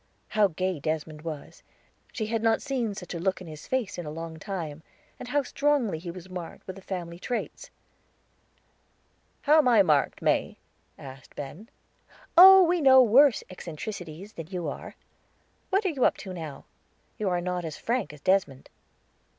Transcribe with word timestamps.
How 0.29 0.47
gay 0.47 0.79
Desmond 0.79 1.21
was! 1.21 1.61
she 2.11 2.25
had 2.25 2.41
not 2.41 2.59
seen 2.59 2.95
such 2.95 3.13
a 3.13 3.19
look 3.19 3.39
in 3.39 3.45
his 3.45 3.67
face 3.67 3.99
in 3.99 4.05
a 4.07 4.09
long 4.09 4.39
time. 4.39 4.81
And 5.19 5.27
how 5.27 5.43
strongly 5.43 5.99
he 5.99 6.09
was 6.09 6.27
marked 6.27 6.65
with 6.65 6.75
the 6.75 6.81
family 6.81 7.19
traits. 7.19 7.69
"How 9.43 9.59
am 9.59 9.67
I 9.67 9.83
marked, 9.83 10.19
May?" 10.23 10.57
asked 10.97 11.35
Ben. 11.35 11.69
"Oh, 12.35 12.63
we 12.63 12.81
know 12.81 13.03
worse 13.03 13.43
eccentrics 13.47 13.99
than 14.31 14.47
you 14.47 14.67
are. 14.67 14.95
What 15.69 15.85
are 15.85 15.89
you 15.89 16.03
up 16.03 16.17
to 16.17 16.33
now? 16.33 16.65
You 17.19 17.29
are 17.29 17.39
not 17.39 17.63
as 17.63 17.77
frank 17.77 18.11
as 18.11 18.21
Desmond." 18.21 18.71